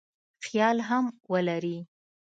خیال 0.45 0.77
هم 0.89 1.05
ولري. 1.31 1.77